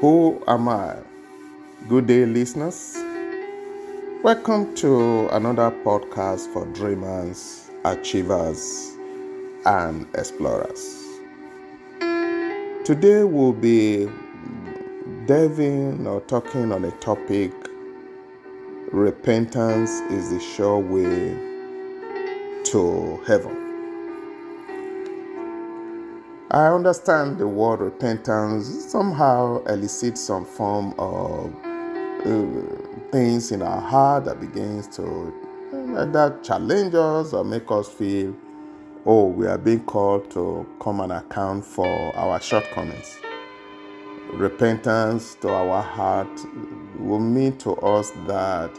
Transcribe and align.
Who 0.00 0.44
am 0.46 0.68
I? 0.68 0.98
Good 1.88 2.06
day, 2.06 2.26
listeners. 2.26 2.98
Welcome 4.22 4.74
to 4.74 5.26
another 5.34 5.70
podcast 5.70 6.52
for 6.52 6.66
dreamers, 6.66 7.70
achievers, 7.82 8.94
and 9.64 10.06
explorers. 10.14 11.02
Today, 12.84 13.24
we'll 13.24 13.54
be 13.54 14.06
delving 15.24 16.06
or 16.06 16.20
talking 16.20 16.72
on 16.72 16.84
a 16.84 16.90
topic 17.00 17.52
repentance 18.92 19.90
is 20.12 20.28
the 20.28 20.40
sure 20.40 20.78
way 20.78 21.34
to 22.64 23.18
heaven. 23.26 23.65
I 26.52 26.68
understand 26.68 27.38
the 27.38 27.48
word 27.48 27.80
repentance 27.80 28.68
somehow 28.92 29.64
elicits 29.64 30.20
some 30.20 30.44
form 30.44 30.94
of 30.96 31.52
uh, 32.24 33.10
things 33.10 33.50
in 33.50 33.62
our 33.62 33.80
heart 33.80 34.26
that 34.26 34.40
begins 34.40 34.86
to 34.96 35.34
uh, 35.96 36.04
that 36.04 36.44
challenge 36.44 36.94
us 36.94 37.32
or 37.32 37.42
make 37.42 37.68
us 37.72 37.88
feel, 37.88 38.32
oh, 39.04 39.26
we 39.26 39.48
are 39.48 39.58
being 39.58 39.82
called 39.86 40.30
to 40.30 40.64
come 40.80 41.00
and 41.00 41.10
account 41.10 41.64
for 41.64 42.14
our 42.16 42.40
shortcomings. 42.40 43.18
Repentance 44.32 45.34
to 45.40 45.48
our 45.48 45.82
heart 45.82 46.28
will 46.96 47.18
mean 47.18 47.56
to 47.58 47.72
us 47.78 48.12
that 48.28 48.70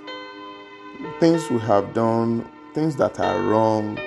things 1.19 1.49
we 1.49 1.59
have 1.59 1.93
done, 1.93 2.49
things 2.73 2.95
that 2.95 3.19
are 3.19 3.41
wrong, 3.41 3.99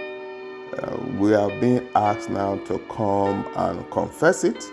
uh, 0.78 0.96
we 1.18 1.34
are 1.34 1.50
being 1.60 1.88
asked 1.94 2.30
now 2.30 2.56
to 2.66 2.78
come 2.90 3.44
and 3.56 3.90
confess 3.90 4.44
it. 4.44 4.64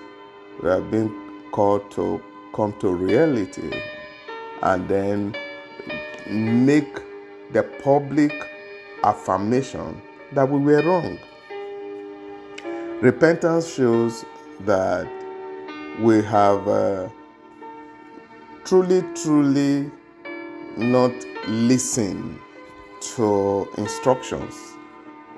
We 0.61 0.69
are 0.69 0.81
being 0.81 1.11
called 1.51 1.89
to 1.91 2.21
come 2.53 2.73
to 2.79 2.89
reality 2.93 3.71
and 4.61 4.87
then 4.87 5.35
make 6.29 6.99
the 7.51 7.63
public 7.83 8.31
affirmation 9.03 10.01
that 10.33 10.49
we 10.49 10.59
were 10.59 10.83
wrong. 10.83 11.17
Repentance 13.01 13.73
shows 13.73 14.25
that 14.61 15.07
we 15.99 16.21
have 16.23 16.67
uh, 16.67 17.09
truly, 18.65 19.03
truly 19.15 19.89
not 20.77 21.11
listened 21.47 22.39
to 23.15 23.67
instructions 23.77 24.76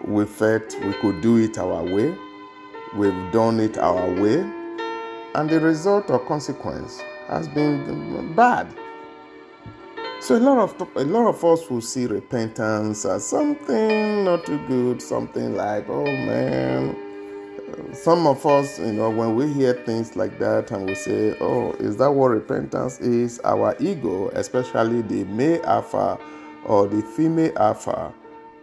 we 0.06 0.26
felt 0.26 0.76
we 0.84 0.94
could 0.94 1.22
do 1.22 1.38
it 1.38 1.58
our 1.58 1.84
way. 1.84 2.18
We've 2.96 3.32
done 3.32 3.60
it 3.60 3.78
our 3.78 4.10
way. 4.20 4.40
And 5.36 5.50
the 5.50 5.60
result 5.60 6.10
or 6.10 6.20
consequence 6.20 7.02
has 7.28 7.48
been 7.48 8.34
bad. 8.36 8.74
So 10.22 10.36
a 10.36 10.40
lot 10.40 10.58
of 10.58 10.90
a 10.98 11.06
lot 11.06 11.30
of 11.30 11.46
us 11.46 11.70
will 11.70 11.82
see 11.82 12.06
repentance 12.06 13.06
as 13.06 13.26
something 13.26 14.26
not 14.26 14.46
too 14.46 14.60
good, 14.68 15.02
something 15.02 15.56
like, 15.56 15.88
oh 15.88 16.04
man. 16.04 16.96
Some 17.94 18.28
of 18.28 18.46
us, 18.46 18.80
you 18.80 18.92
know, 18.92 19.10
when 19.10 19.36
we 19.36 19.52
hear 19.54 19.74
things 19.74 20.16
like 20.16 20.38
that 20.40 20.72
and 20.72 20.88
we 20.88 20.96
say, 20.96 21.38
oh, 21.40 21.72
is 21.74 21.98
that 21.98 22.12
what 22.12 22.28
repentance 22.28 23.00
is? 23.00 23.40
Our 23.46 23.76
ego, 23.80 24.30
especially 24.30 25.02
the 25.04 25.24
male 25.26 25.62
alpha 25.66 26.20
or 26.66 26.88
the 26.88 27.02
female 27.02 27.54
alpha, 27.58 28.14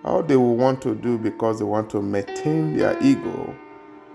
how 0.06 0.22
they 0.22 0.36
will 0.36 0.56
want 0.56 0.80
to 0.80 0.94
do 0.94 1.18
because 1.18 1.58
they 1.58 1.64
want 1.64 1.90
to 1.90 2.00
maintain 2.00 2.76
their 2.76 2.96
ego. 3.02 3.52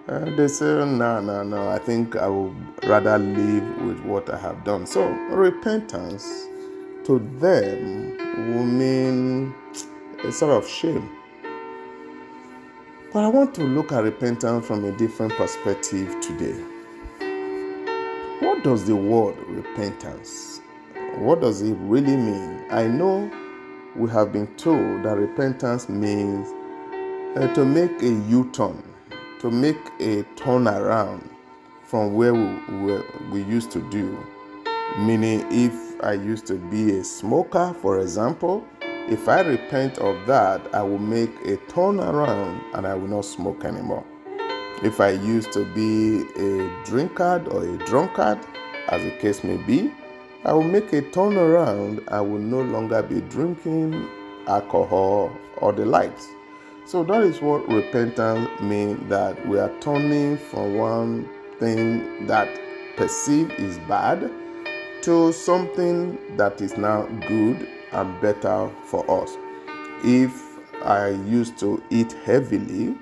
They 0.08 0.48
say, 0.48 0.66
no, 0.66 1.20
no, 1.20 1.44
no, 1.44 1.70
I 1.70 1.80
think 1.80 2.16
I 2.16 2.28
would 2.28 2.56
rather 2.86 3.18
live 3.18 3.82
with 3.82 4.00
what 4.06 4.30
I 4.30 4.38
have 4.40 4.64
done. 4.64 4.86
So, 4.86 5.06
repentance 5.30 6.48
to 7.04 7.20
them 7.40 8.18
will 8.54 8.66
mean 8.66 9.54
a 10.24 10.32
sort 10.32 10.64
of 10.64 10.68
shame. 10.68 11.10
But 13.14 13.26
I 13.26 13.28
want 13.28 13.54
to 13.56 13.64
look 13.64 13.92
at 13.92 14.04
repentance 14.04 14.66
from 14.66 14.86
a 14.86 14.92
different 14.94 15.34
perspective 15.34 16.16
today. 16.22 16.58
What 18.40 18.64
does 18.64 18.86
the 18.86 18.96
word 18.96 19.36
repentance? 19.48 20.62
What 21.18 21.42
does 21.42 21.62
it 21.62 21.76
really 21.80 22.16
mean? 22.16 22.66
I 22.72 22.88
know 22.88 23.30
we 23.96 24.10
have 24.10 24.32
been 24.32 24.48
told 24.56 25.04
that 25.04 25.18
repentance 25.18 25.90
means 25.90 26.48
uh, 27.36 27.54
to 27.54 27.66
make 27.66 28.02
a 28.02 28.12
U 28.30 28.50
turn, 28.54 28.82
to 29.40 29.52
make 29.52 29.80
a 30.00 30.24
turnaround 30.36 31.28
from 31.84 32.14
where 32.14 32.34
we, 32.34 32.56
we, 32.78 33.02
we 33.32 33.44
used 33.44 33.72
to 33.72 33.82
do. 33.90 34.18
Meaning, 35.00 35.46
if 35.52 35.74
I 36.04 36.14
used 36.14 36.46
to 36.48 36.56
be 36.56 36.98
a 36.98 37.04
smoker, 37.04 37.76
for 37.82 38.00
example, 38.00 38.66
if 38.82 39.28
I 39.28 39.42
repent 39.42 39.98
of 39.98 40.26
that, 40.28 40.62
I 40.74 40.84
will 40.84 41.00
make 41.00 41.34
a 41.46 41.58
turnaround 41.72 42.62
and 42.74 42.88
I 42.88 42.94
will 42.94 43.08
not 43.08 43.26
smoke 43.26 43.66
anymore. 43.66 44.06
If 44.84 45.00
I 45.02 45.12
used 45.12 45.52
to 45.54 45.66
be 45.74 46.22
a 46.38 46.86
drunkard 46.86 47.48
or 47.50 47.64
a 47.64 47.78
drunkard, 47.86 48.40
as 48.88 49.04
the 49.04 49.12
case 49.12 49.44
may 49.44 49.58
be, 49.58 49.94
I 50.44 50.54
will 50.54 50.64
make 50.64 50.92
a 50.92 51.04
turnaround. 51.04 52.04
I 52.08 52.20
will 52.20 52.40
no 52.40 52.62
longer 52.62 53.04
be 53.04 53.22
drinking 53.22 54.10
alcohol 54.48 55.32
or 55.58 55.72
the 55.72 55.86
likes. 55.86 56.28
So 56.86 57.04
that 57.04 57.22
is 57.22 57.42
what 57.42 57.68
repentance 57.70 58.50
means 58.60 59.08
that 59.10 59.48
we 59.48 59.60
are 59.60 59.72
turning 59.80 60.38
from 60.38 60.76
one 60.76 61.30
thing 61.60 62.26
that 62.26 62.50
perceived 62.98 63.52
is 63.60 63.78
bad 63.88 64.32
to 65.04 65.32
something 65.32 66.18
that 66.38 66.60
is 66.60 66.76
now 66.76 67.04
good 67.28 67.68
and 67.92 68.20
better 68.20 68.68
for 68.86 69.06
us. 69.24 69.38
If 70.04 70.34
I 70.84 71.10
used 71.10 71.60
to 71.60 71.84
eat 71.92 72.14
heavily 72.26 72.98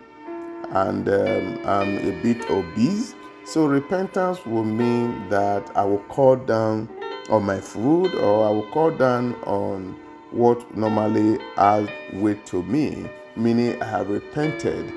and 0.72 1.08
um, 1.08 1.60
I'm 1.66 1.98
a 2.00 2.22
bit 2.22 2.50
obese, 2.52 3.16
so 3.46 3.66
repentance 3.66 4.46
will 4.46 4.66
mean 4.66 5.30
that 5.30 5.72
I 5.76 5.86
will 5.86 6.04
cut 6.14 6.46
down 6.46 6.90
on 7.30 7.46
my 7.46 7.60
food 7.60 8.14
or 8.16 8.48
I 8.48 8.52
will 8.52 8.72
cut 8.72 8.98
down 8.98 9.36
on 9.46 9.96
what 10.32 10.76
normally 10.76 11.40
adds 11.58 11.90
weight 12.14 12.46
to 12.48 12.64
me, 12.64 13.10
meaning 13.36 13.82
I 13.82 13.86
have 13.86 14.10
repented 14.10 14.92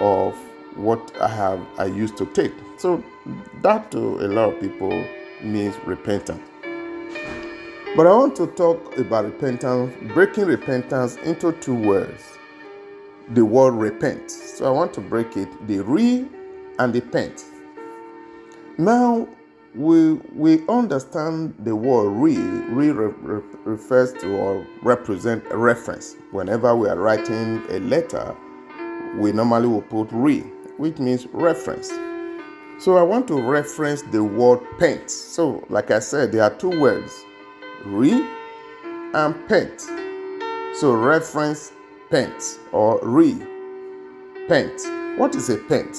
of 0.00 0.34
what 0.74 1.12
I 1.20 1.28
have 1.28 1.60
I 1.78 1.86
used 1.86 2.16
to 2.18 2.26
take. 2.26 2.52
So 2.78 3.02
that 3.62 3.90
to 3.92 3.98
a 3.98 4.28
lot 4.28 4.54
of 4.54 4.60
people 4.60 5.04
means 5.42 5.76
repentance. 5.84 6.42
But 7.96 8.06
I 8.06 8.10
want 8.10 8.36
to 8.36 8.46
talk 8.48 8.98
about 8.98 9.24
repentance, 9.24 9.94
breaking 10.12 10.44
repentance 10.44 11.16
into 11.16 11.52
two 11.52 11.74
words. 11.74 12.22
The 13.30 13.44
word 13.44 13.72
repent. 13.72 14.30
So 14.30 14.66
I 14.66 14.70
want 14.70 14.92
to 14.94 15.00
break 15.00 15.36
it 15.36 15.48
the 15.66 15.80
re 15.80 16.28
and 16.78 16.92
the 16.92 17.00
pent. 17.00 17.44
Now 18.76 19.26
we 19.76 20.14
we 20.32 20.66
understand 20.68 21.54
the 21.58 21.76
word 21.76 22.08
re 22.10 22.36
re, 22.36 22.90
re 22.90 23.42
refers 23.64 24.12
to 24.14 24.34
or 24.34 24.66
represent 24.82 25.44
a 25.50 25.56
reference. 25.56 26.16
Whenever 26.30 26.74
we 26.74 26.88
are 26.88 26.96
writing 26.96 27.62
a 27.68 27.78
letter 27.80 28.34
we 29.18 29.32
normally 29.32 29.68
will 29.68 29.82
put 29.82 30.08
re 30.12 30.40
which 30.78 30.98
means 30.98 31.26
reference. 31.32 31.88
So 32.78 32.96
i 32.96 33.02
want 33.02 33.28
to 33.28 33.40
reference 33.40 34.02
the 34.02 34.24
word 34.24 34.60
paint. 34.78 35.10
So 35.10 35.64
like 35.68 35.90
i 35.90 35.98
said 35.98 36.32
there 36.32 36.42
are 36.42 36.54
two 36.54 36.80
words 36.80 37.12
re 37.84 38.12
and 39.14 39.48
paint. 39.48 39.80
So 40.74 40.94
reference 40.94 41.72
paint 42.10 42.60
or 42.72 42.98
re 43.02 43.34
paint. 44.48 44.80
What 45.18 45.34
is 45.34 45.50
a 45.50 45.58
paint? 45.58 45.96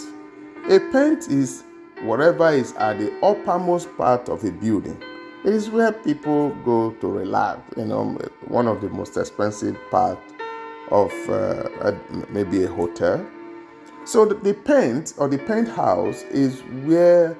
A 0.70 0.80
paint 0.92 1.28
is 1.30 1.64
whatever 2.02 2.50
is 2.50 2.74
at 2.74 3.00
the 3.00 3.12
uppermost 3.22 3.96
part 3.98 4.30
of 4.30 4.44
a 4.44 4.52
building. 4.52 5.02
It 5.44 5.54
is 5.54 5.70
where 5.70 5.92
people 5.92 6.50
go 6.66 6.92
to 6.92 7.08
relax. 7.08 7.62
You 7.78 7.86
know, 7.86 8.18
one 8.48 8.68
of 8.68 8.82
the 8.82 8.90
most 8.90 9.18
expensive 9.18 9.78
part 9.90 10.20
of 10.92 11.12
uh, 11.30 11.94
maybe 12.30 12.64
a 12.64 12.68
hotel. 12.68 13.26
So 14.06 14.26
the, 14.26 14.36
the 14.36 14.54
paint 14.54 15.14
or 15.18 15.28
the 15.28 15.38
penthouse 15.38 16.24
is 16.24 16.62
where 16.86 17.38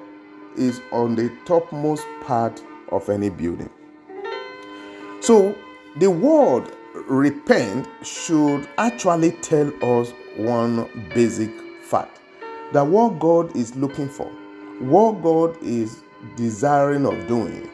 is 0.56 0.80
on 0.92 1.14
the 1.14 1.30
topmost 1.44 2.06
part 2.24 2.62
of 2.90 3.08
any 3.08 3.30
building. 3.30 3.70
So 5.20 5.54
the 5.96 6.10
word 6.10 6.72
repent 7.08 7.88
should 8.02 8.68
actually 8.78 9.32
tell 9.32 9.72
us 9.82 10.12
one 10.36 10.88
basic 11.14 11.50
fact 11.82 12.20
that 12.72 12.86
what 12.86 13.18
God 13.18 13.56
is 13.56 13.74
looking 13.76 14.08
for 14.08 14.30
what 14.80 15.22
God 15.22 15.56
is 15.62 16.02
desiring 16.36 17.06
of 17.06 17.26
doing 17.26 17.68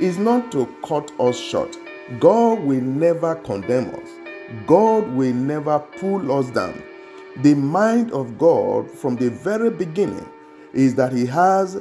is 0.00 0.18
not 0.18 0.50
to 0.52 0.66
cut 0.84 1.10
us 1.20 1.38
short. 1.38 1.76
God 2.20 2.60
will 2.60 2.80
never 2.80 3.34
condemn 3.36 3.94
us. 3.94 4.08
God 4.66 5.08
will 5.12 5.34
never 5.34 5.78
pull 5.78 6.32
us 6.32 6.50
down. 6.50 6.82
The 7.42 7.54
mind 7.54 8.12
of 8.12 8.38
God 8.38 8.90
from 8.90 9.16
the 9.16 9.30
very 9.30 9.70
beginning 9.70 10.26
is 10.72 10.94
that 10.96 11.12
He 11.12 11.26
has 11.26 11.76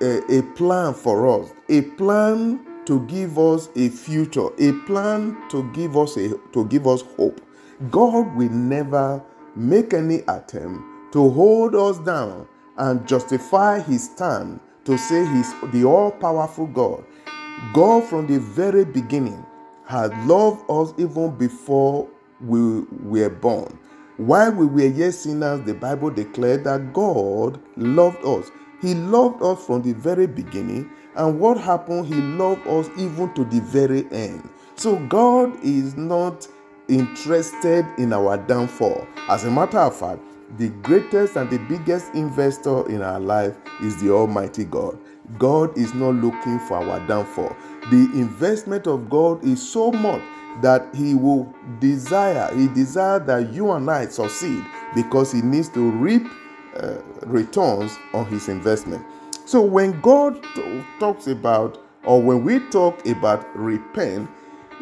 a, 0.00 0.38
a 0.38 0.42
plan 0.54 0.94
for 0.94 1.28
us, 1.40 1.52
a 1.68 1.82
plan 1.82 2.66
to 2.86 3.00
give 3.06 3.38
us 3.38 3.68
a 3.76 3.88
future, 3.88 4.48
a 4.58 4.72
plan 4.86 5.36
to 5.50 5.70
give 5.72 5.96
us 5.96 6.16
a, 6.16 6.36
to 6.52 6.64
give 6.66 6.86
us 6.86 7.02
hope. 7.16 7.40
God 7.90 8.34
will 8.34 8.50
never 8.50 9.22
make 9.54 9.92
any 9.92 10.20
attempt 10.28 11.12
to 11.12 11.30
hold 11.30 11.74
us 11.74 11.98
down 11.98 12.48
and 12.78 13.06
justify 13.06 13.80
his 13.80 14.04
stand 14.04 14.60
to 14.84 14.96
say 14.98 15.24
he's 15.26 15.52
the 15.72 15.84
all-powerful 15.84 16.66
God. 16.68 17.04
God 17.72 18.04
from 18.04 18.26
the 18.26 18.38
very 18.38 18.84
beginning 18.84 19.44
had 19.86 20.12
loved 20.26 20.68
us 20.70 20.92
even 20.98 21.36
before 21.36 22.08
we 22.40 22.80
were 23.02 23.30
born. 23.30 23.78
While 24.16 24.52
we 24.52 24.66
were 24.66 24.86
yet 24.86 25.12
sinners, 25.14 25.62
the 25.64 25.74
Bible 25.74 26.10
declared 26.10 26.64
that 26.64 26.92
God 26.92 27.60
loved 27.76 28.24
us. 28.24 28.50
He 28.80 28.94
loved 28.94 29.42
us 29.42 29.64
from 29.64 29.82
the 29.82 29.92
very 29.92 30.26
beginning. 30.26 30.90
And 31.14 31.38
what 31.38 31.58
happened? 31.58 32.06
He 32.06 32.14
loved 32.14 32.66
us 32.66 32.88
even 32.98 33.32
to 33.34 33.44
the 33.44 33.60
very 33.60 34.10
end. 34.10 34.48
So 34.74 34.96
God 35.06 35.56
is 35.62 35.96
not 35.96 36.48
interested 36.88 37.86
in 37.98 38.12
our 38.12 38.36
downfall. 38.36 39.06
As 39.28 39.44
a 39.44 39.50
matter 39.50 39.78
of 39.78 39.96
fact, 39.96 40.20
the 40.58 40.68
greatest 40.82 41.36
and 41.36 41.48
the 41.50 41.58
biggest 41.58 42.14
investor 42.14 42.88
in 42.90 43.02
our 43.02 43.20
life 43.20 43.56
is 43.82 44.00
the 44.02 44.10
Almighty 44.10 44.64
God. 44.64 44.98
God 45.38 45.76
is 45.78 45.94
not 45.94 46.14
looking 46.16 46.58
for 46.60 46.76
our 46.76 47.06
downfall. 47.06 47.56
The 47.90 48.10
investment 48.14 48.86
of 48.86 49.08
God 49.08 49.42
is 49.44 49.66
so 49.66 49.90
much 49.90 50.22
that 50.60 50.94
He 50.94 51.14
will 51.14 51.52
desire, 51.80 52.54
He 52.54 52.68
desires 52.68 53.26
that 53.26 53.52
you 53.52 53.72
and 53.72 53.90
I 53.90 54.06
succeed 54.06 54.62
because 54.94 55.32
He 55.32 55.40
needs 55.40 55.68
to 55.70 55.90
reap 55.90 56.26
uh, 56.76 56.98
returns 57.22 57.96
on 58.12 58.26
His 58.26 58.48
investment. 58.48 59.04
So 59.46 59.62
when 59.62 60.00
God 60.00 60.42
t- 60.54 60.84
talks 61.00 61.26
about, 61.26 61.82
or 62.04 62.20
when 62.20 62.44
we 62.44 62.60
talk 62.70 63.04
about 63.06 63.46
repent, 63.56 64.28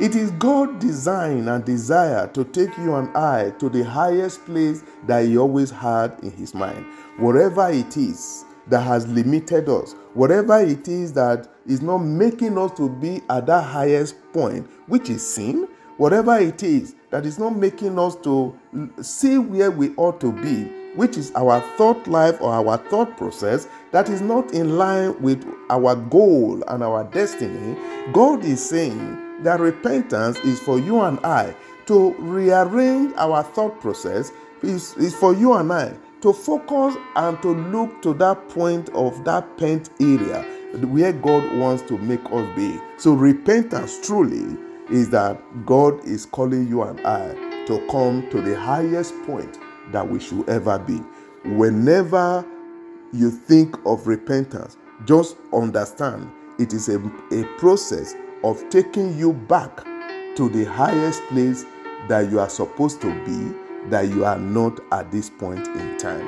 it 0.00 0.17
is 0.17 0.31
God's 0.32 0.82
design 0.82 1.47
and 1.49 1.62
desire 1.62 2.26
to 2.29 2.43
take 2.44 2.75
you 2.79 2.94
and 2.94 3.14
I 3.14 3.50
to 3.58 3.69
the 3.69 3.85
highest 3.85 4.47
place 4.47 4.82
that 5.06 5.26
He 5.26 5.37
always 5.37 5.70
had 5.70 6.19
in 6.23 6.31
His 6.31 6.55
mind. 6.55 6.87
Whatever 7.19 7.69
it 7.69 7.99
is 7.99 8.47
that 8.69 8.81
has 8.81 9.06
limited 9.06 9.69
us, 9.69 9.94
whatever 10.14 10.58
it 10.61 10.88
is 10.88 11.12
that 11.12 11.49
is 11.67 11.82
not 11.82 11.99
making 11.99 12.56
us 12.56 12.73
to 12.79 12.88
be 12.88 13.20
at 13.29 13.44
that 13.47 13.62
highest 13.62 14.17
point, 14.32 14.67
which 14.87 15.11
is 15.11 15.26
sin, 15.26 15.69
whatever 15.99 16.38
it 16.38 16.62
is 16.62 16.94
that 17.11 17.26
is 17.26 17.38
not 17.38 17.56
making 17.56 17.99
us 17.99 18.17
to 18.17 18.58
see 19.02 19.37
where 19.37 19.70
we 19.70 19.94
ought 19.97 20.19
to 20.23 20.32
be, 20.32 20.64
which 20.97 21.19
is 21.19 21.31
our 21.32 21.61
thought 21.76 22.06
life 22.06 22.41
or 22.41 22.52
our 22.52 22.79
thought 22.88 23.19
process 23.19 23.69
that 23.93 24.08
is 24.08 24.23
not 24.23 24.50
in 24.52 24.79
line 24.79 25.20
with 25.20 25.44
our 25.69 25.94
goal 25.94 26.64
and 26.69 26.82
our 26.82 27.05
destiny, 27.05 27.76
God 28.12 28.43
is 28.44 28.67
saying, 28.67 29.30
that 29.42 29.60
repentance 29.60 30.38
is 30.40 30.60
for 30.60 30.78
you 30.78 31.00
and 31.00 31.19
I 31.25 31.54
to 31.87 32.14
rearrange 32.19 33.12
our 33.16 33.42
thought 33.42 33.81
process, 33.81 34.32
is, 34.62 34.94
is 34.96 35.14
for 35.14 35.34
you 35.34 35.54
and 35.54 35.72
I 35.72 35.96
to 36.20 36.32
focus 36.32 36.96
and 37.16 37.40
to 37.42 37.48
look 37.48 38.02
to 38.02 38.14
that 38.14 38.48
point 38.50 38.90
of 38.90 39.25
that 39.25 39.56
pent 39.56 39.90
area 40.00 40.42
where 40.87 41.12
God 41.12 41.56
wants 41.58 41.82
to 41.84 41.98
make 41.98 42.25
us 42.31 42.56
be. 42.56 42.78
So, 42.98 43.14
repentance 43.14 44.06
truly 44.06 44.56
is 44.90 45.10
that 45.10 45.40
God 45.66 46.04
is 46.04 46.26
calling 46.26 46.69
you 46.69 46.82
and 46.82 47.00
I 47.06 47.32
to 47.66 47.84
come 47.90 48.28
to 48.31 48.40
the 48.40 48.58
highest 48.58 49.14
point 49.25 49.58
that 49.92 50.08
we 50.08 50.20
should 50.20 50.48
ever 50.48 50.78
be. 50.78 50.98
Whenever 51.44 52.44
you 53.12 53.31
think 53.31 53.76
of 53.87 54.06
repentance, 54.06 54.76
just 55.06 55.37
understand 55.52 56.31
it 56.58 56.72
is 56.72 56.88
a, 56.88 56.98
a 57.32 57.44
process 57.58 58.14
of 58.44 58.62
taking 58.70 59.16
you 59.19 59.32
back 59.32 59.84
to 60.37 60.48
the 60.48 60.64
highest 60.64 61.22
place 61.28 61.64
that 62.08 62.31
you 62.31 62.40
are 62.40 62.48
supposed 62.48 63.00
to 63.02 63.12
be, 63.25 63.88
that 63.90 64.08
you 64.08 64.25
are 64.25 64.38
not 64.38 64.81
at 64.92 65.10
this 65.10 65.28
point 65.28 65.66
in 65.66 65.98
time. 65.98 66.26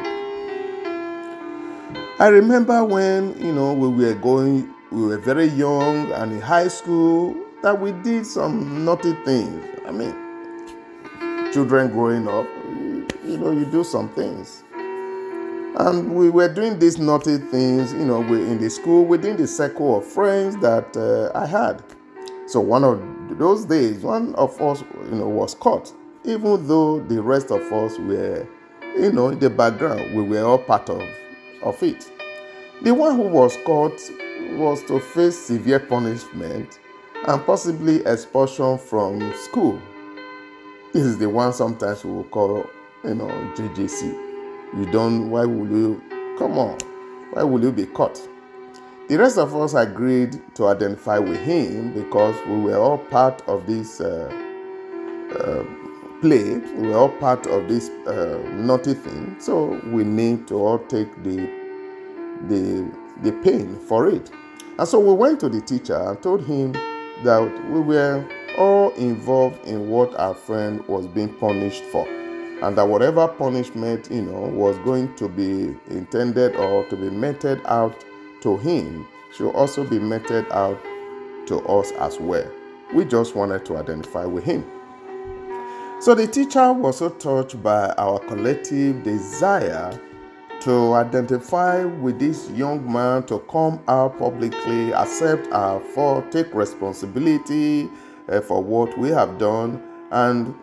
I 2.19 2.29
remember 2.29 2.85
when, 2.85 3.39
you 3.41 3.53
know, 3.53 3.73
we 3.73 3.89
were 3.89 4.15
going, 4.15 4.73
we 4.91 5.07
were 5.07 5.19
very 5.19 5.47
young 5.47 6.13
and 6.13 6.33
in 6.33 6.41
high 6.41 6.69
school, 6.69 7.35
that 7.63 7.81
we 7.81 7.93
did 7.93 8.27
some 8.27 8.85
naughty 8.85 9.15
things. 9.25 9.65
I 9.87 9.93
mean, 9.93 10.15
children 11.53 11.91
growing 11.91 12.29
up, 12.29 12.47
you 13.25 13.39
know, 13.39 13.51
you 13.51 13.65
do 13.65 13.83
some 13.85 14.09
things. 14.11 14.63
And 15.79 16.15
we 16.15 16.29
were 16.29 16.53
doing 16.53 16.79
these 16.79 16.99
naughty 16.99 17.39
things, 17.39 17.93
you 17.93 18.05
know, 18.05 18.21
we're 18.21 18.47
in 18.47 18.61
the 18.61 18.69
school, 18.69 19.07
within 19.07 19.37
the 19.37 19.47
circle 19.47 19.99
of 19.99 20.05
friends 20.05 20.57
that 20.59 20.95
uh, 20.97 21.37
I 21.37 21.47
had. 21.47 21.83
So 22.53 22.61
one 22.61 22.85
of 22.85 23.01
those 23.39 23.65
days, 23.65 24.03
one 24.03 24.35
of 24.35 24.61
us, 24.61 24.85
you 25.07 25.17
know, 25.17 25.27
was 25.27 25.55
caught, 25.55 25.91
even 26.23 26.69
though 26.69 27.01
the 27.01 27.23
rest 27.23 27.51
of 27.51 27.63
us 27.73 27.99
were, 27.99 28.47
you 28.95 29.11
know, 29.11 29.29
in 29.29 29.39
the 29.39 29.49
background. 29.49 30.15
We 30.15 30.23
were 30.23 30.45
all 30.45 30.59
part 30.59 30.91
of, 30.91 31.01
of 31.63 31.83
it. 31.83 32.13
The 32.83 32.93
one 32.93 33.17
who 33.17 33.23
was 33.23 33.57
caught 33.65 33.99
was 34.59 34.83
to 34.83 35.01
face 35.01 35.39
severe 35.39 35.81
punishment 35.81 36.79
and 37.27 37.43
possibly 37.47 38.05
expulsion 38.05 38.77
from 38.77 39.33
school. 39.45 39.81
This 40.93 41.05
is 41.07 41.17
the 41.17 41.31
one 41.31 41.55
sometimes 41.55 42.05
we 42.05 42.13
will 42.13 42.25
call, 42.25 42.67
you 43.03 43.15
know, 43.15 43.29
JJC. 43.57 44.13
You 44.77 44.93
don't, 44.93 45.31
why 45.31 45.47
will 45.47 45.71
you, 45.71 46.03
come 46.39 46.59
on, 46.59 46.77
why 47.33 47.45
will 47.45 47.63
you 47.63 47.73
be 47.73 47.87
caught? 47.87 48.21
The 49.13 49.19
rest 49.19 49.37
of 49.37 49.55
us 49.55 49.75
agreed 49.75 50.41
to 50.55 50.69
identify 50.69 51.19
with 51.19 51.39
him 51.43 51.93
because 51.93 52.35
we 52.47 52.57
were 52.63 52.79
all 52.79 52.97
part 52.97 53.43
of 53.47 53.67
this 53.67 54.01
uh, 54.01 54.27
uh, 55.39 55.65
play. 56.23 56.55
We 56.57 56.89
were 56.89 56.97
all 56.97 57.11
part 57.11 57.47
of 57.47 57.69
this 57.69 57.91
uh, 58.07 58.43
naughty 58.55 58.95
thing. 58.95 59.37
So 59.39 59.79
we 59.93 60.03
need 60.05 60.49
to 60.49 60.55
all 60.55 60.79
take 60.79 61.15
the, 61.23 61.37
the, 62.49 62.91
the 63.21 63.33
pain 63.45 63.79
for 63.81 64.09
it. 64.09 64.31
And 64.79 64.89
so 64.89 64.99
we 64.99 65.13
went 65.13 65.41
to 65.41 65.51
the 65.51 65.61
teacher 65.61 65.95
and 65.95 66.23
told 66.23 66.47
him 66.47 66.73
that 66.73 67.69
we 67.71 67.81
were 67.81 68.27
all 68.57 68.93
involved 68.93 69.63
in 69.67 69.91
what 69.91 70.19
our 70.19 70.35
friend 70.35 70.83
was 70.89 71.07
being 71.07 71.35
punished 71.35 71.85
for. 71.93 72.09
And 72.09 72.79
that 72.79 72.89
whatever 72.89 73.29
punishment, 73.29 74.11
you 74.11 74.23
know, 74.23 74.41
was 74.41 74.79
going 74.87 75.15
to 75.17 75.29
be 75.29 75.77
intended 75.95 76.57
or 76.57 76.87
to 76.89 76.97
be 76.97 77.11
meted 77.11 77.61
out 77.67 78.03
to 78.43 78.57
him 78.59 79.07
should 79.35 79.51
also 79.53 79.85
be 79.85 79.99
meted 79.99 80.47
out 80.51 80.81
to 81.47 81.61
us 81.61 81.91
as 81.93 82.19
well. 82.19 82.49
We 82.95 83.05
just 83.05 83.35
wanted 83.35 83.65
to 83.67 83.79
identify 83.79 84.27
with 84.27 84.45
him. 84.45 84.65
So 86.01 86.15
the 86.15 86.27
teacher 86.27 86.73
was 86.73 86.99
so 86.99 87.09
touched 87.11 87.63
by 87.63 87.91
our 87.97 88.19
collective 88.19 89.03
desire 89.03 89.99
to 90.61 90.95
identify 90.95 91.85
with 91.85 92.19
this 92.19 92.51
young 92.51 92.93
man 92.93 93.25
to 93.25 93.39
come 93.51 93.81
out 93.89 94.19
publicly, 94.19 94.93
accept 94.93 95.49
our 95.53 95.81
fault, 95.81 96.31
take 96.31 96.53
responsibility 96.55 97.89
uh, 98.29 98.41
for 98.41 98.63
what 98.63 98.97
we 98.99 99.09
have 99.09 99.39
done, 99.39 99.83
and 100.11 100.55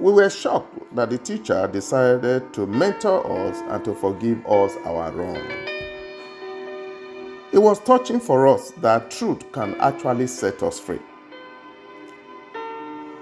we 0.00 0.12
were 0.12 0.30
shocked 0.30 0.76
that 0.96 1.10
the 1.10 1.18
teacher 1.18 1.68
decided 1.68 2.52
to 2.52 2.66
mentor 2.66 3.48
us 3.48 3.62
and 3.68 3.84
to 3.84 3.94
forgive 3.94 4.44
us 4.46 4.76
our 4.84 5.12
wrongs. 5.12 5.73
It 7.54 7.62
was 7.62 7.78
touching 7.78 8.18
for 8.18 8.48
us 8.48 8.72
that 8.78 9.12
truth 9.12 9.52
can 9.52 9.76
actually 9.76 10.26
set 10.26 10.60
us 10.64 10.80
free. 10.80 10.98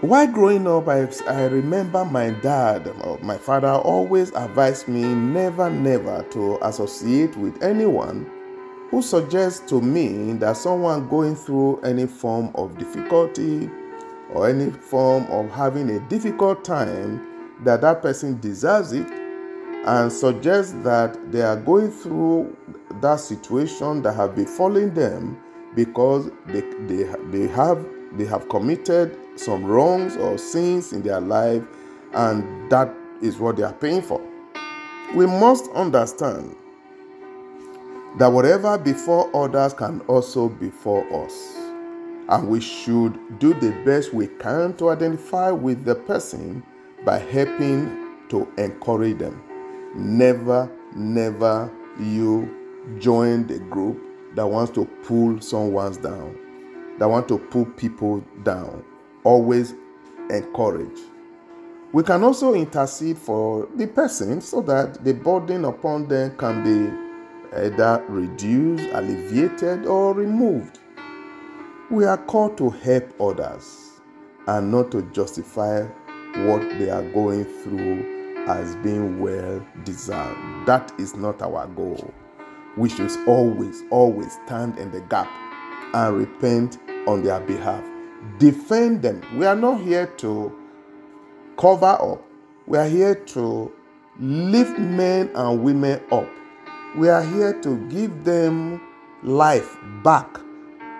While 0.00 0.26
growing 0.26 0.66
up, 0.66 0.88
I, 0.88 1.06
I 1.28 1.42
remember 1.44 2.02
my 2.06 2.30
dad, 2.30 2.88
or 3.02 3.18
my 3.18 3.36
father, 3.36 3.68
always 3.68 4.30
advised 4.30 4.88
me 4.88 5.02
never, 5.02 5.68
never 5.68 6.22
to 6.30 6.58
associate 6.66 7.36
with 7.36 7.62
anyone 7.62 8.26
who 8.90 9.02
suggests 9.02 9.68
to 9.68 9.82
me 9.82 10.32
that 10.38 10.56
someone 10.56 11.10
going 11.10 11.36
through 11.36 11.82
any 11.82 12.06
form 12.06 12.52
of 12.54 12.78
difficulty 12.78 13.68
or 14.32 14.48
any 14.48 14.70
form 14.70 15.26
of 15.26 15.50
having 15.50 15.90
a 15.90 16.00
difficult 16.08 16.64
time, 16.64 17.20
that 17.64 17.82
that 17.82 18.00
person 18.00 18.40
deserves 18.40 18.92
it 18.92 19.06
and 19.84 20.10
suggests 20.10 20.72
that 20.84 21.18
they 21.30 21.42
are 21.42 21.56
going 21.56 21.90
through 21.90 22.56
that 23.02 23.21
situation 23.21 24.00
that 24.02 24.14
have 24.14 24.35
befallen 24.35 24.94
them 24.94 25.38
because 25.75 26.30
they, 26.47 26.61
they, 26.87 27.04
they 27.30 27.49
have 27.49 27.85
they 28.14 28.25
have 28.25 28.49
committed 28.49 29.16
some 29.37 29.64
wrongs 29.64 30.16
or 30.16 30.37
sins 30.37 30.92
in 30.92 31.02
their 31.02 31.21
life 31.21 31.62
and 32.14 32.71
that 32.71 32.94
is 33.23 33.38
what 33.38 33.56
they 33.56 33.62
are 33.62 33.73
paying 33.73 34.02
for. 34.02 34.21
We 35.14 35.26
must 35.26 35.71
understand 35.73 36.54
that 38.18 38.28
whatever 38.28 38.76
before 38.76 39.35
others 39.35 39.73
can 39.73 40.00
also 40.02 40.49
befall 40.49 41.04
us 41.25 41.56
and 42.28 42.49
we 42.49 42.61
should 42.61 43.38
do 43.38 43.54
the 43.54 43.73
best 43.85 44.12
we 44.12 44.26
can 44.26 44.75
to 44.76 44.90
identify 44.90 45.50
with 45.50 45.85
the 45.85 45.94
person 45.94 46.62
by 47.04 47.18
helping 47.18 48.28
to 48.28 48.47
encourage 48.59 49.18
them. 49.18 49.42
Never, 49.94 50.71
never 50.94 51.71
you 51.99 52.62
join 52.98 53.46
the 53.46 53.58
group 53.58 54.00
that 54.34 54.46
wants 54.46 54.72
to 54.72 54.84
pull 55.04 55.40
someone 55.40 55.92
down, 56.02 56.36
that 56.98 57.08
want 57.08 57.28
to 57.28 57.38
pull 57.38 57.66
people 57.66 58.24
down. 58.42 58.84
Always 59.24 59.74
encourage. 60.30 60.98
We 61.92 62.02
can 62.02 62.24
also 62.24 62.54
intercede 62.54 63.18
for 63.18 63.68
the 63.76 63.86
person 63.86 64.40
so 64.40 64.62
that 64.62 65.04
the 65.04 65.12
burden 65.12 65.66
upon 65.66 66.08
them 66.08 66.36
can 66.38 66.64
be 66.64 67.56
either 67.56 68.02
reduced, 68.08 68.88
alleviated, 68.92 69.84
or 69.86 70.14
removed. 70.14 70.78
We 71.90 72.06
are 72.06 72.16
called 72.16 72.56
to 72.58 72.70
help 72.70 73.20
others 73.20 74.00
and 74.46 74.72
not 74.72 74.90
to 74.92 75.02
justify 75.12 75.82
what 76.46 76.62
they 76.78 76.88
are 76.88 77.06
going 77.10 77.44
through 77.44 78.46
as 78.48 78.74
being 78.76 79.20
well 79.20 79.64
deserved. 79.84 80.66
That 80.66 80.92
is 80.98 81.14
not 81.14 81.42
our 81.42 81.66
goal. 81.66 82.12
We 82.76 82.88
should 82.88 83.10
always, 83.28 83.82
always 83.90 84.32
stand 84.46 84.78
in 84.78 84.90
the 84.90 85.00
gap 85.02 85.28
and 85.94 86.16
repent 86.16 86.78
on 87.06 87.22
their 87.22 87.40
behalf. 87.40 87.84
Defend 88.38 89.02
them. 89.02 89.22
We 89.36 89.46
are 89.46 89.56
not 89.56 89.80
here 89.80 90.06
to 90.06 90.58
cover 91.58 91.86
up, 91.86 92.24
we 92.66 92.78
are 92.78 92.88
here 92.88 93.14
to 93.14 93.72
lift 94.18 94.78
men 94.78 95.30
and 95.34 95.62
women 95.62 96.00
up. 96.10 96.28
We 96.96 97.08
are 97.08 97.22
here 97.22 97.60
to 97.62 97.88
give 97.88 98.24
them 98.24 98.80
life 99.22 99.76
back 100.02 100.40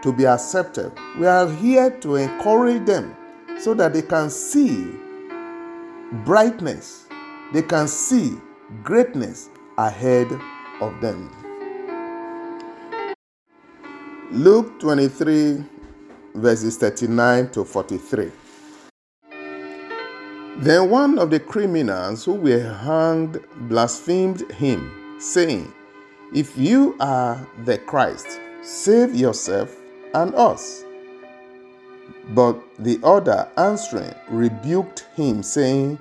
to 0.03 0.13
be 0.13 0.27
accepted. 0.27 0.93
We 1.19 1.27
are 1.27 1.49
here 1.49 1.91
to 2.01 2.17
encourage 2.17 2.87
them 2.87 3.17
so 3.61 3.75
that 3.75 3.93
they 3.93 4.03
can 4.03 4.31
see 4.31 4.85
brightness, 6.25 7.07
they 7.53 7.63
can 7.63 7.89
see 7.89 8.39
greatness 8.83 9.51
ahead 9.79 10.33
of 10.81 11.01
them. 11.01 11.31
Luke 14.33 14.81
23, 14.81 15.63
verses 16.37 16.79
39 16.79 17.51
to 17.51 17.67
43. 17.67 18.31
Then 20.57 20.89
one 20.89 21.19
of 21.19 21.29
the 21.29 21.39
criminals 21.39 22.25
who 22.25 22.33
were 22.33 22.73
hanged 22.73 23.45
blasphemed 23.69 24.51
him, 24.53 25.19
saying, 25.21 25.71
If 26.35 26.57
you 26.57 26.97
are 26.99 27.47
the 27.67 27.77
Christ, 27.77 28.41
save 28.63 29.15
yourself 29.15 29.77
and 30.15 30.35
us. 30.35 30.83
But 32.31 32.59
the 32.79 33.01
other 33.05 33.47
answering 33.59 34.15
rebuked 34.31 35.09
him, 35.15 35.43
saying, 35.43 35.99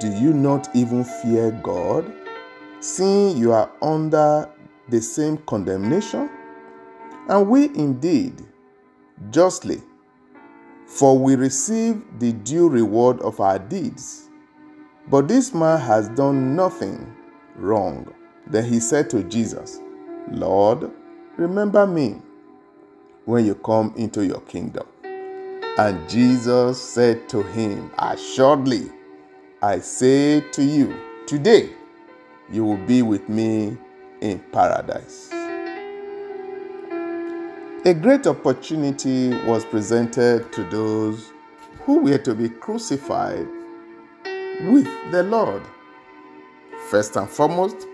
Do 0.00 0.08
you 0.08 0.32
not 0.32 0.74
even 0.74 1.04
fear 1.04 1.50
God, 1.62 2.10
seeing 2.80 3.36
you 3.36 3.52
are 3.52 3.70
under 3.82 4.48
the 4.88 5.02
same 5.02 5.36
condemnation? 5.46 6.30
And 7.28 7.48
we 7.48 7.66
indeed 7.74 8.42
justly, 9.30 9.82
for 10.86 11.18
we 11.18 11.36
receive 11.36 12.02
the 12.18 12.32
due 12.32 12.68
reward 12.68 13.20
of 13.20 13.40
our 13.40 13.58
deeds. 13.58 14.28
But 15.08 15.28
this 15.28 15.52
man 15.52 15.78
has 15.80 16.08
done 16.10 16.56
nothing 16.56 17.14
wrong. 17.56 18.12
Then 18.46 18.64
he 18.64 18.80
said 18.80 19.10
to 19.10 19.22
Jesus, 19.24 19.80
Lord, 20.30 20.90
remember 21.36 21.86
me 21.86 22.20
when 23.26 23.44
you 23.44 23.54
come 23.54 23.92
into 23.96 24.24
your 24.24 24.40
kingdom. 24.42 24.86
And 25.78 26.08
Jesus 26.08 26.82
said 26.82 27.28
to 27.28 27.42
him, 27.42 27.90
Assuredly, 27.98 28.90
I 29.62 29.80
say 29.80 30.40
to 30.52 30.64
you, 30.64 30.98
today 31.26 31.70
you 32.50 32.64
will 32.64 32.84
be 32.86 33.02
with 33.02 33.28
me 33.28 33.76
in 34.20 34.38
paradise. 34.50 35.37
A 37.84 37.94
great 37.94 38.26
opportunity 38.26 39.28
was 39.46 39.64
presented 39.64 40.52
to 40.52 40.64
those 40.64 41.32
who 41.82 42.00
were 42.00 42.18
to 42.18 42.34
be 42.34 42.48
crucified 42.48 43.46
with 44.62 44.88
the 45.12 45.22
Lord. 45.22 45.62
First 46.90 47.14
and 47.14 47.30
foremost, 47.30 47.86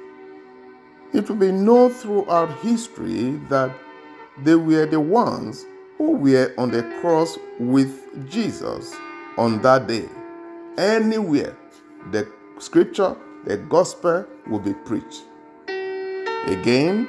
it 1.13 1.29
will 1.29 1.37
be 1.37 1.53
known 1.53 1.91
throughout 1.91 2.51
history 2.61 3.33
that 3.51 3.77
they 4.39 4.55
were 4.55 4.87
the 4.87 5.01
ones 5.01 5.67
who 5.99 6.13
were 6.13 6.55
on 6.57 6.71
the 6.71 6.83
cross 7.03 7.37
with 7.61 8.31
Jesus 8.31 8.97
on 9.37 9.61
that 9.61 9.87
day. 9.87 10.09
Anywhere 10.79 11.55
the 12.11 12.27
scripture, 12.59 13.15
the 13.45 13.59
gospel 13.59 14.25
will 14.47 14.61
be 14.61 14.73
preached. 14.73 15.25
Again, 16.47 17.07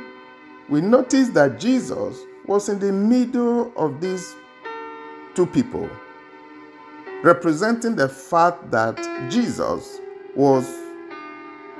we 0.67 0.81
notice 0.81 1.29
that 1.29 1.57
Jesus 1.57 2.19
was 2.47 2.69
in 2.69 2.79
the 2.79 2.91
middle 2.91 3.71
of 3.75 4.01
these 4.01 4.35
two 5.33 5.45
people, 5.45 5.89
representing 7.23 7.95
the 7.95 8.09
fact 8.09 8.71
that 8.71 8.97
Jesus 9.29 9.99
was 10.35 10.67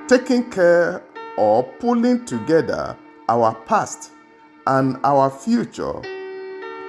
taking 0.07 0.49
care 0.49 1.03
or 1.37 1.63
pulling 1.63 2.25
together 2.25 2.97
our 3.29 3.53
past 3.65 4.11
and 4.67 4.97
our 5.03 5.29
future 5.29 6.01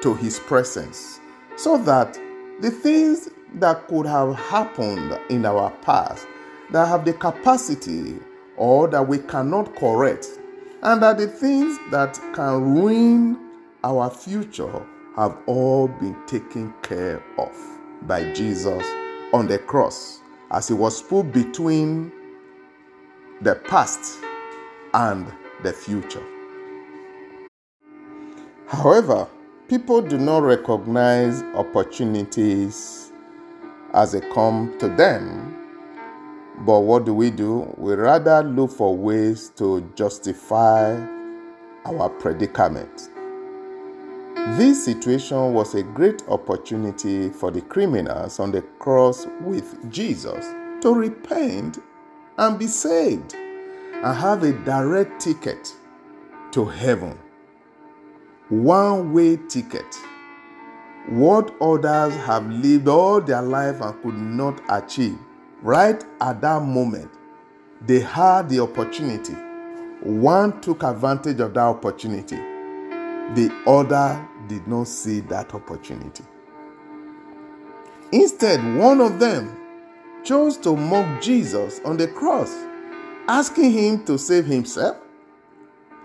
to 0.02 0.14
his 0.14 0.38
presence 0.38 1.20
so 1.56 1.78
that 1.78 2.18
the 2.60 2.70
things 2.70 3.28
that 3.54 3.86
could 3.88 4.06
have 4.06 4.34
happened 4.36 5.18
in 5.30 5.44
our 5.46 5.70
past 5.82 6.26
that 6.70 6.86
have 6.86 7.04
the 7.04 7.12
capacity 7.12 8.18
or 8.56 8.88
that 8.88 9.06
we 9.06 9.18
cannot 9.18 9.74
correct 9.76 10.26
and 10.82 11.02
that 11.02 11.18
the 11.18 11.26
things 11.26 11.78
that 11.90 12.14
can 12.34 12.74
ruin 12.74 13.45
our 13.84 14.10
future 14.10 14.84
have 15.16 15.36
all 15.46 15.88
been 15.88 16.16
taken 16.26 16.72
care 16.82 17.22
of 17.38 17.52
by 18.02 18.32
Jesus 18.32 18.84
on 19.32 19.46
the 19.46 19.58
cross 19.58 20.20
as 20.50 20.68
he 20.68 20.74
was 20.74 21.02
put 21.02 21.32
between 21.32 22.12
the 23.42 23.54
past 23.54 24.18
and 24.94 25.26
the 25.62 25.72
future. 25.72 26.22
However, 28.68 29.28
people 29.68 30.02
do 30.02 30.18
not 30.18 30.42
recognize 30.42 31.42
opportunities 31.54 33.12
as 33.94 34.12
they 34.12 34.20
come 34.32 34.76
to 34.78 34.88
them. 34.88 35.52
But 36.64 36.80
what 36.80 37.04
do 37.04 37.14
we 37.14 37.30
do? 37.30 37.72
We 37.76 37.94
rather 37.94 38.42
look 38.42 38.70
for 38.70 38.96
ways 38.96 39.50
to 39.56 39.80
justify 39.94 40.98
our 41.84 42.08
predicament. 42.08 43.10
This 44.36 44.84
situation 44.84 45.52
was 45.54 45.74
a 45.74 45.82
great 45.82 46.22
opportunity 46.28 47.30
for 47.30 47.50
the 47.50 47.62
criminals 47.62 48.38
on 48.38 48.52
the 48.52 48.62
cross 48.78 49.26
with 49.40 49.90
Jesus 49.90 50.46
to 50.82 50.94
repent 50.94 51.78
and 52.38 52.58
be 52.58 52.66
saved 52.66 53.34
and 53.34 54.16
have 54.16 54.42
a 54.42 54.52
direct 54.52 55.20
ticket 55.20 55.74
to 56.52 56.64
heaven 56.64 57.18
one 58.48 59.12
way 59.12 59.36
ticket. 59.48 59.96
What 61.08 61.54
others 61.60 62.14
have 62.24 62.48
lived 62.48 62.88
all 62.88 63.20
their 63.20 63.42
life 63.42 63.80
and 63.80 64.00
could 64.02 64.16
not 64.16 64.60
achieve, 64.68 65.18
right 65.62 66.02
at 66.20 66.40
that 66.42 66.62
moment, 66.62 67.10
they 67.80 68.00
had 68.00 68.48
the 68.48 68.60
opportunity. 68.60 69.34
One 70.02 70.60
took 70.60 70.82
advantage 70.82 71.40
of 71.40 71.54
that 71.54 71.60
opportunity, 71.60 72.36
the 73.34 73.52
other 73.66 74.26
did 74.46 74.66
not 74.66 74.86
see 74.88 75.20
that 75.20 75.54
opportunity. 75.54 76.24
Instead, 78.12 78.60
one 78.76 79.00
of 79.00 79.18
them 79.18 79.56
chose 80.24 80.56
to 80.58 80.76
mock 80.76 81.20
Jesus 81.20 81.80
on 81.84 81.96
the 81.96 82.08
cross, 82.08 82.54
asking 83.28 83.72
him 83.72 84.04
to 84.04 84.18
save 84.18 84.46
himself 84.46 84.96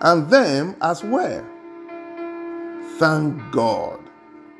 and 0.01 0.30
them 0.30 0.75
as 0.82 1.04
well. 1.04 1.46
Thank 2.98 3.40
God, 3.51 4.00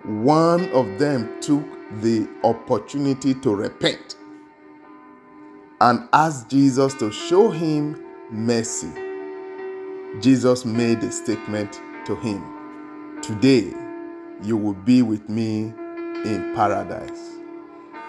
one 0.04 0.70
of 0.70 1.00
them 1.00 1.42
took 1.42 1.64
the 2.02 2.28
opportunity 2.44 3.34
to 3.36 3.56
repent 3.56 4.16
and 5.82 6.08
asked 6.14 6.50
Jesus 6.50 6.94
to 6.96 7.12
show 7.12 7.50
him 7.50 8.04
mercy. 8.30 8.92
Jesus 10.20 10.64
made 10.64 11.04
a 11.04 11.12
statement 11.12 11.82
to 12.06 12.16
him 12.16 13.20
Today 13.22 13.74
you 14.44 14.58
will 14.58 14.74
be 14.74 15.02
with 15.02 15.30
me 15.30 15.74
in 16.26 16.54
paradise. 16.56 17.38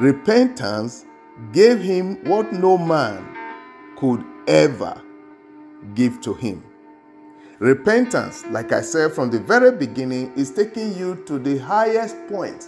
Repentance 0.01 1.05
gave 1.53 1.81
him 1.81 2.25
what 2.25 2.53
no 2.53 2.79
man 2.79 3.37
could 3.97 4.25
ever 4.49 5.01
give 5.95 6.21
to 6.23 6.35
him 6.35 6.65
Repentance, 7.63 8.45
like 8.47 8.73
I 8.73 8.81
said 8.81 9.13
from 9.13 9.31
the 9.31 9.39
very 9.39 9.71
beginning, 9.71 10.33
is 10.35 10.51
taking 10.51 10.97
you 10.99 11.23
to 11.27 11.39
the 11.39 11.59
highest 11.59 12.17
point 12.27 12.67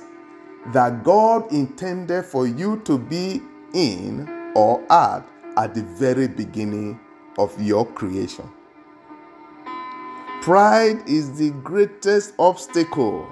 that 0.72 1.02
God 1.02 1.52
intended 1.52 2.24
for 2.24 2.46
you 2.46 2.80
to 2.84 2.96
be 2.96 3.42
in 3.72 4.52
or 4.54 4.80
at 4.92 5.28
at 5.56 5.74
the 5.74 5.82
very 5.82 6.28
beginning 6.28 7.00
of 7.38 7.60
your 7.60 7.84
creation. 7.84 8.48
Pride 10.44 11.08
is 11.08 11.38
the 11.38 11.52
greatest 11.62 12.34
obstacle 12.38 13.26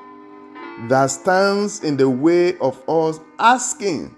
that 0.89 1.09
stands 1.09 1.85
in 1.85 1.99
the 1.99 2.09
way 2.09 2.57
of 2.57 2.83
us 2.89 3.21
asking 3.39 4.17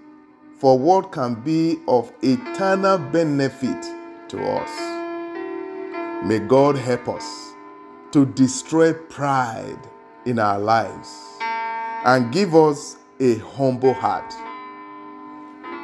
for 0.59 0.79
what 0.79 1.11
can 1.11 1.35
be 1.43 1.77
of 1.89 2.09
eternal 2.21 2.97
benefit 2.97 3.83
to 4.29 4.41
us. 4.41 6.25
May 6.25 6.39
God 6.39 6.77
help 6.77 7.09
us 7.09 7.53
to 8.13 8.25
destroy 8.27 8.93
pride 8.93 9.89
in 10.25 10.39
our 10.39 10.57
lives 10.57 11.13
and 12.05 12.31
give 12.31 12.55
us 12.55 12.95
a 13.19 13.39
humble 13.39 13.93
heart. 13.93 14.33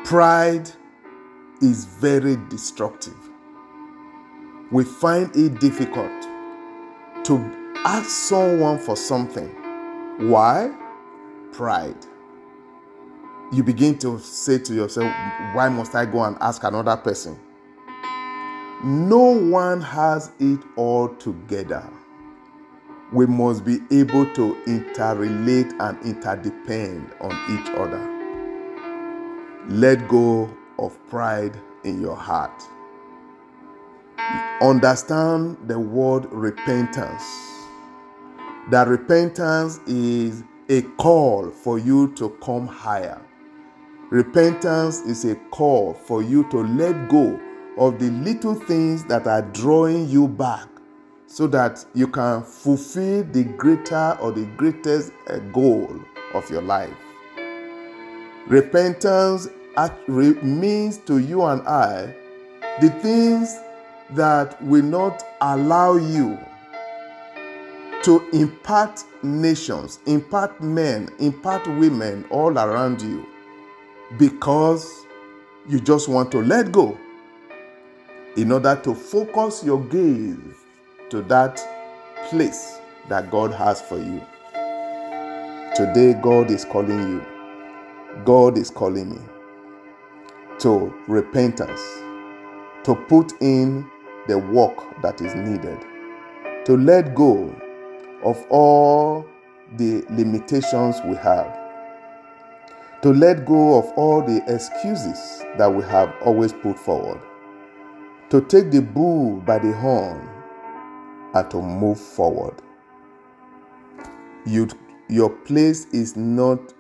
Pride 0.06 0.72
is 1.62 1.84
very 1.84 2.38
destructive. 2.48 3.20
We 4.72 4.86
find 4.86 5.36
it 5.36 5.60
difficult 5.60 6.21
to 7.26 7.74
ask 7.86 8.10
someone 8.10 8.80
for 8.80 8.96
something. 8.96 9.48
Why? 10.30 10.72
Pride. 11.52 12.06
You 13.52 13.64
begin 13.64 13.98
to 14.00 14.18
say 14.20 14.60
to 14.60 14.74
yourself, 14.74 15.12
Why 15.54 15.70
must 15.70 15.94
I 15.94 16.06
go 16.06 16.24
and 16.24 16.38
ask 16.40 16.64
another 16.64 16.96
person? 16.96 17.40
No 18.84 19.20
one 19.20 19.82
has 19.82 20.32
it 20.40 20.60
all 20.76 21.10
together. 21.16 21.88
We 23.12 23.26
must 23.26 23.66
be 23.66 23.80
able 23.92 24.26
to 24.34 24.56
interrelate 24.66 25.74
and 25.80 26.02
interdepend 26.04 27.12
on 27.20 27.32
each 27.52 27.70
other. 27.76 28.08
Let 29.68 30.08
go 30.08 30.50
of 30.80 30.98
pride 31.10 31.56
in 31.84 32.02
your 32.02 32.16
heart. 32.16 32.64
Understand 34.62 35.58
the 35.68 35.80
word 35.80 36.28
repentance. 36.32 37.24
That 38.70 38.88
repentance 38.88 39.80
is 39.88 40.44
a 40.70 40.84
call 40.98 41.50
for 41.50 41.80
you 41.80 42.14
to 42.16 42.30
come 42.44 42.68
higher. 42.68 43.22
Repentance 44.10 45.00
is 45.02 45.26
a 45.26 45.36
call 45.52 45.94
for 45.94 46.22
you 46.22 46.50
to 46.52 46.60
let 46.64 47.10
go 47.10 47.40
of 47.78 47.98
the 47.98 48.10
little 48.12 48.56
things 48.56 49.04
that 49.06 49.26
are 49.26 49.42
drawing 49.42 50.08
you 50.10 50.28
back 50.28 50.68
so 51.26 51.48
that 51.48 51.86
you 51.94 52.08
can 52.08 52.44
fulfill 52.44 53.24
the 53.32 53.44
greater 53.44 54.18
or 54.22 54.32
the 54.32 54.46
greatest 54.58 55.14
uh, 55.28 55.38
goal 55.54 56.00
of 56.34 56.50
your 56.50 56.62
life. 56.62 56.94
Repentance 58.48 59.48
means 60.44 60.98
to 60.98 61.20
you 61.20 61.44
and 61.44 61.62
I 61.62 62.14
the 62.82 62.90
things 63.02 63.58
that 64.14 64.62
will 64.64 64.84
not 64.84 65.24
allow 65.42 65.96
you 65.96 66.38
to 68.04 68.28
impact 68.34 69.06
nations, 69.24 70.00
impact 70.06 70.62
men, 70.62 71.10
impact 71.20 71.68
women 71.68 72.26
all 72.30 72.58
around 72.58 73.02
you 73.02 73.26
because 74.18 75.06
you 75.68 75.80
just 75.80 76.10
want 76.10 76.32
to 76.32 76.42
let 76.42 76.72
go 76.72 76.98
in 78.36 78.52
order 78.52 78.80
to 78.84 78.96
focus 78.96 79.64
your 79.64 79.84
gaze 79.86 80.38
to 81.10 81.22
that 81.24 81.62
place 82.30 82.80
that 83.10 83.30
God 83.30 83.52
has 83.54 83.82
for 83.82 83.98
you. 83.98 84.22
Today, 85.76 86.14
God 86.22 86.50
is 86.50 86.66
calling 86.66 87.00
you. 87.00 87.26
God 88.26 88.58
is 88.58 88.70
calling 88.70 89.12
me 89.12 89.22
to 90.60 90.94
repentance, 91.08 91.82
to 92.84 92.96
put 93.08 93.34
in 93.42 93.90
the 94.32 94.38
work 94.38 95.02
that 95.02 95.20
is 95.20 95.36
needed, 95.36 95.78
to 96.66 96.78
let 96.78 97.14
go 97.14 97.54
of 98.24 98.42
all 98.50 99.26
the 99.76 100.06
limitations 100.10 100.96
we 101.04 101.18
have, 101.18 101.60
to 103.02 103.10
let 103.12 103.46
go 103.46 103.78
of 103.78 103.92
all 103.98 104.22
the 104.22 104.42
excuses 104.48 105.44
that 105.58 105.68
we 105.68 105.84
have 105.84 106.16
always 106.24 106.54
put 106.54 106.80
forward, 106.80 107.20
to 108.30 108.40
take 108.40 108.72
the 108.72 108.82
bull 108.82 109.42
by 109.42 109.60
the 109.60 109.74
horn 109.74 110.30
and 111.34 111.52
to 111.52 111.62
move 111.62 112.00
forward. 112.00 112.56
You, 114.46 114.70
your 115.10 115.30
place 115.30 115.88
is 115.88 116.16
not 116.16 116.74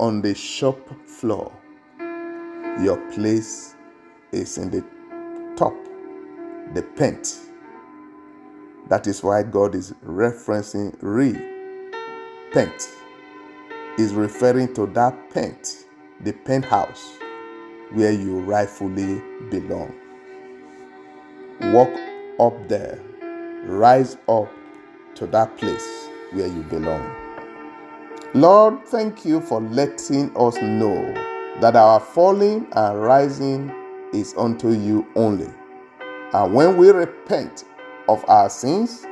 on 0.00 0.20
the 0.20 0.34
shop 0.34 0.80
floor, 1.06 1.52
your 2.82 2.96
place 3.12 3.76
is 4.32 4.58
in 4.58 4.70
the 4.70 4.84
the 6.74 6.82
pent. 6.82 7.38
That 8.88 9.06
is 9.06 9.22
why 9.22 9.42
God 9.42 9.74
is 9.74 9.92
referencing 10.04 10.96
repent. 11.00 12.88
Is 13.98 14.14
referring 14.14 14.74
to 14.74 14.86
that 14.86 15.30
pent, 15.30 15.84
the 16.20 16.32
penthouse 16.32 17.18
where 17.92 18.12
you 18.12 18.40
rightfully 18.40 19.20
belong. 19.50 19.92
Walk 21.72 21.90
up 22.38 22.68
there, 22.68 23.00
rise 23.64 24.16
up 24.28 24.48
to 25.16 25.26
that 25.26 25.56
place 25.56 26.08
where 26.32 26.46
you 26.46 26.62
belong. 26.64 27.14
Lord, 28.34 28.86
thank 28.86 29.24
you 29.24 29.40
for 29.40 29.60
letting 29.60 30.30
us 30.36 30.56
know 30.60 31.12
that 31.60 31.74
our 31.74 31.98
falling 31.98 32.68
and 32.72 33.02
rising 33.02 33.72
is 34.12 34.34
unto 34.36 34.70
you 34.70 35.06
only. 35.16 35.48
And 36.32 36.52
when 36.52 36.76
we 36.76 36.90
repent 36.90 37.64
of 38.08 38.24
our 38.28 38.50
sins, 38.50 39.06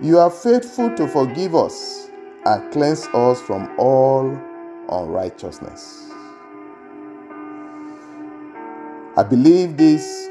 you 0.00 0.18
are 0.18 0.30
faithful 0.30 0.94
to 0.96 1.08
forgive 1.08 1.54
us 1.54 2.10
and 2.44 2.72
cleanse 2.72 3.06
us 3.08 3.40
from 3.40 3.74
all 3.78 4.38
unrighteousness. 4.90 6.10
I 9.16 9.22
believe 9.22 9.76
this 9.76 10.28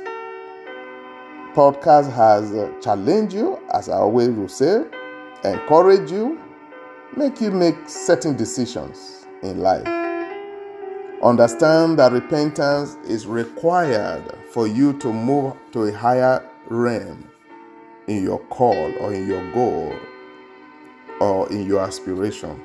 podcast 1.54 2.14
has 2.14 2.52
uh, 2.54 2.72
challenged 2.82 3.34
you, 3.34 3.60
as 3.74 3.90
I 3.90 3.98
always 3.98 4.30
will 4.30 4.50
say, 4.50 4.84
encourage 5.44 6.12
you, 6.12 6.40
make 7.16 7.40
you 7.42 7.52
make 7.52 7.76
certain 7.88 8.36
decisions 8.36 9.26
in 9.42 9.60
life. 9.60 10.03
Understand 11.24 12.00
that 12.00 12.12
repentance 12.12 12.98
is 13.06 13.26
required 13.26 14.26
for 14.52 14.68
you 14.68 14.92
to 15.00 15.14
move 15.14 15.54
to 15.72 15.84
a 15.86 15.94
higher 15.94 16.46
realm 16.68 17.30
in 18.08 18.22
your 18.22 18.40
call 18.48 18.94
or 19.00 19.14
in 19.14 19.26
your 19.26 19.54
goal 19.54 19.96
or 21.22 21.50
in 21.50 21.66
your 21.66 21.80
aspiration. 21.80 22.62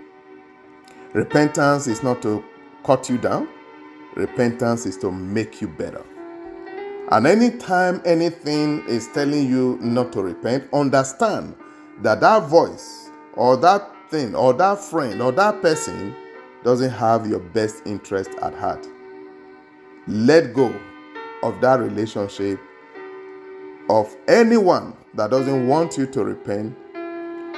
Repentance 1.12 1.87
is 1.87 2.03
not 2.03 2.21
to 2.23 2.42
cut 2.83 3.09
you 3.09 3.16
down, 3.16 3.49
repentance 4.16 4.87
is 4.87 4.97
to 4.99 5.12
make 5.12 5.61
you 5.61 5.68
better. 5.68 6.05
And 7.12 7.29
anytime 7.29 8.03
anything 8.05 8.83
is 8.88 9.07
telling 9.14 9.49
you 9.49 9.79
not 9.81 10.12
to 10.14 10.23
repent, 10.23 10.68
understand 10.73 11.55
that 12.03 12.21
that 12.23 12.49
voice 12.49 13.09
or 13.35 13.57
that 13.59 13.88
thing 14.11 14.35
or 14.35 14.53
that 14.55 14.81
friend 14.81 15.23
or 15.23 15.31
that 15.31 15.62
person 15.62 16.12
doesn't 16.64 16.90
have 16.90 17.27
your 17.27 17.40
best 17.40 17.87
interest 17.87 18.31
at 18.42 18.55
heart. 18.55 18.87
Let 20.07 20.55
go 20.55 20.75
of 21.42 21.61
that 21.61 21.81
relationship 21.81 22.61
of 23.88 24.14
anyone 24.27 24.94
that 25.14 25.31
doesn't 25.31 25.66
want 25.66 25.97
you 25.97 26.07
to 26.07 26.25
repent 26.25 26.77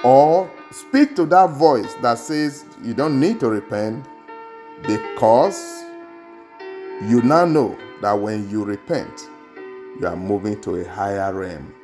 or 0.04 0.50
speak 0.70 1.16
to 1.16 1.26
that 1.26 1.50
voice 1.50 1.94
that 2.02 2.18
says 2.18 2.64
you 2.82 2.94
don't 2.94 3.18
need 3.18 3.40
to 3.40 3.48
repent 3.48 4.06
because 4.82 5.84
you 7.02 7.22
now 7.22 7.44
know 7.44 7.76
that 8.00 8.12
when 8.12 8.48
you 8.50 8.64
repent, 8.64 9.28
you 9.98 10.06
are 10.06 10.16
moving 10.16 10.60
to 10.62 10.76
a 10.76 10.88
higher 10.88 11.32
realm. 11.34 11.74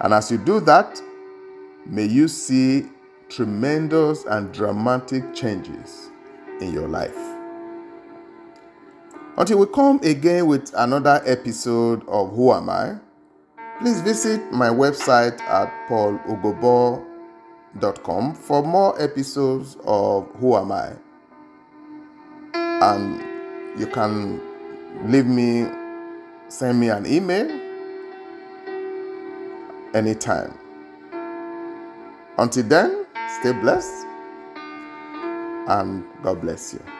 And 0.00 0.14
as 0.14 0.30
you 0.30 0.38
do 0.38 0.60
that, 0.60 1.00
may 1.86 2.04
you 2.04 2.28
see 2.28 2.86
tremendous 3.28 4.24
and 4.24 4.52
dramatic 4.52 5.34
changes 5.34 6.10
in 6.60 6.72
your 6.72 6.88
life. 6.88 7.16
Until 9.36 9.58
we 9.58 9.66
come 9.66 10.00
again 10.02 10.46
with 10.46 10.72
another 10.76 11.22
episode 11.24 12.02
of 12.08 12.34
Who 12.34 12.52
Am 12.52 12.68
I, 12.68 12.96
please 13.78 14.00
visit 14.00 14.52
my 14.52 14.68
website 14.68 15.40
at 15.42 15.72
paulogobo.com 15.88 17.04
for 18.34 18.64
more 18.64 19.00
episodes 19.00 19.76
of 19.84 20.28
Who 20.40 20.56
Am 20.56 20.72
I. 20.72 20.96
And 22.54 23.22
you 23.78 23.86
can 23.86 24.40
leave 25.04 25.26
me, 25.26 25.68
send 26.48 26.80
me 26.80 26.88
an 26.88 27.06
email 27.06 27.48
anytime. 29.94 30.58
Until 32.38 32.64
then, 32.64 33.06
Stay 33.28 33.52
blessed 33.52 34.06
and 35.68 36.04
God 36.22 36.40
bless 36.40 36.72
you. 36.74 36.97